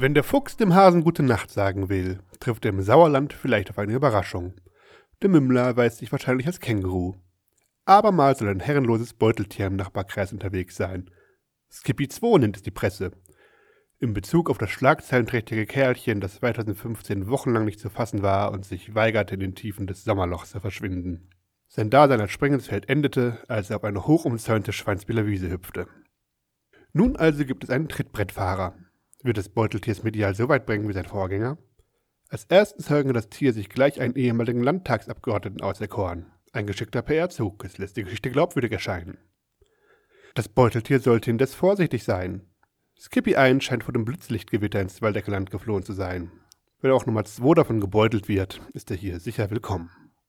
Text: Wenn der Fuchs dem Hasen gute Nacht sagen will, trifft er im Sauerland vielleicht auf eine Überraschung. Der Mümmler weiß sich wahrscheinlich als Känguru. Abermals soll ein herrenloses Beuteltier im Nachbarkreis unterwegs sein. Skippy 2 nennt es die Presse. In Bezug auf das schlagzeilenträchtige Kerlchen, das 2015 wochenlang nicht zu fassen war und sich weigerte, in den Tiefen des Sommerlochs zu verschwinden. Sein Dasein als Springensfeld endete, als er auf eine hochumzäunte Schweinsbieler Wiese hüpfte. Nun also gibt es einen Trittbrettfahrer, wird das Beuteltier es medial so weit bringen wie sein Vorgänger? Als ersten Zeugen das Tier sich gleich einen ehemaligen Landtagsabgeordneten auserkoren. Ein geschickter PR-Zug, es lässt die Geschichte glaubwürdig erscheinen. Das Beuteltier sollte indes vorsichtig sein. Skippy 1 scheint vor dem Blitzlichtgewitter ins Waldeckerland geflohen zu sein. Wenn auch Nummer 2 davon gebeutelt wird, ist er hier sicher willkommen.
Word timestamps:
Wenn 0.00 0.14
der 0.14 0.24
Fuchs 0.24 0.56
dem 0.56 0.74
Hasen 0.74 1.04
gute 1.04 1.22
Nacht 1.22 1.50
sagen 1.50 1.90
will, 1.90 2.20
trifft 2.38 2.64
er 2.64 2.70
im 2.70 2.80
Sauerland 2.80 3.34
vielleicht 3.34 3.68
auf 3.68 3.78
eine 3.78 3.92
Überraschung. 3.92 4.54
Der 5.20 5.28
Mümmler 5.28 5.76
weiß 5.76 5.98
sich 5.98 6.10
wahrscheinlich 6.10 6.46
als 6.46 6.58
Känguru. 6.58 7.16
Abermals 7.84 8.38
soll 8.38 8.48
ein 8.48 8.60
herrenloses 8.60 9.12
Beuteltier 9.12 9.66
im 9.66 9.76
Nachbarkreis 9.76 10.32
unterwegs 10.32 10.76
sein. 10.76 11.10
Skippy 11.70 12.08
2 12.08 12.38
nennt 12.38 12.56
es 12.56 12.62
die 12.62 12.70
Presse. 12.70 13.10
In 13.98 14.14
Bezug 14.14 14.48
auf 14.48 14.56
das 14.56 14.70
schlagzeilenträchtige 14.70 15.66
Kerlchen, 15.66 16.22
das 16.22 16.36
2015 16.36 17.28
wochenlang 17.28 17.66
nicht 17.66 17.78
zu 17.78 17.90
fassen 17.90 18.22
war 18.22 18.52
und 18.52 18.64
sich 18.64 18.94
weigerte, 18.94 19.34
in 19.34 19.40
den 19.40 19.54
Tiefen 19.54 19.86
des 19.86 20.04
Sommerlochs 20.04 20.52
zu 20.52 20.60
verschwinden. 20.60 21.28
Sein 21.68 21.90
Dasein 21.90 22.22
als 22.22 22.30
Springensfeld 22.30 22.88
endete, 22.88 23.44
als 23.48 23.68
er 23.68 23.76
auf 23.76 23.84
eine 23.84 24.06
hochumzäunte 24.06 24.72
Schweinsbieler 24.72 25.26
Wiese 25.26 25.50
hüpfte. 25.50 25.88
Nun 26.94 27.16
also 27.16 27.44
gibt 27.44 27.64
es 27.64 27.68
einen 27.68 27.90
Trittbrettfahrer, 27.90 28.74
wird 29.24 29.38
das 29.38 29.48
Beuteltier 29.48 29.92
es 29.92 30.02
medial 30.02 30.34
so 30.34 30.48
weit 30.48 30.66
bringen 30.66 30.88
wie 30.88 30.92
sein 30.92 31.06
Vorgänger? 31.06 31.58
Als 32.28 32.44
ersten 32.44 32.82
Zeugen 32.82 33.12
das 33.12 33.28
Tier 33.28 33.52
sich 33.52 33.68
gleich 33.68 34.00
einen 34.00 34.14
ehemaligen 34.14 34.62
Landtagsabgeordneten 34.62 35.60
auserkoren. 35.60 36.26
Ein 36.52 36.66
geschickter 36.66 37.02
PR-Zug, 37.02 37.64
es 37.64 37.78
lässt 37.78 37.96
die 37.96 38.04
Geschichte 38.04 38.30
glaubwürdig 38.30 38.72
erscheinen. 38.72 39.18
Das 40.34 40.48
Beuteltier 40.48 41.00
sollte 41.00 41.30
indes 41.30 41.54
vorsichtig 41.54 42.04
sein. 42.04 42.46
Skippy 42.98 43.36
1 43.36 43.64
scheint 43.64 43.84
vor 43.84 43.92
dem 43.92 44.04
Blitzlichtgewitter 44.04 44.80
ins 44.80 45.02
Waldeckerland 45.02 45.50
geflohen 45.50 45.82
zu 45.82 45.92
sein. 45.92 46.30
Wenn 46.80 46.92
auch 46.92 47.06
Nummer 47.06 47.24
2 47.24 47.54
davon 47.54 47.80
gebeutelt 47.80 48.28
wird, 48.28 48.60
ist 48.72 48.90
er 48.90 48.96
hier 48.96 49.20
sicher 49.20 49.50
willkommen. 49.50 49.90